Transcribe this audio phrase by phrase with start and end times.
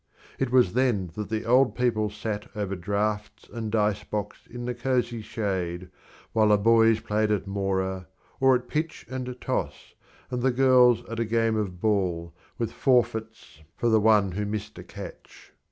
[0.39, 4.73] It was then that the old people sat over draughts and dice box in the
[4.73, 5.91] cosy shade,
[6.33, 8.07] while the boys played at mora,
[8.39, 9.93] or at pitch and toss,
[10.31, 14.79] and the girls at a game of ball, with forfeits for the one who missed
[14.79, 15.53] a catch.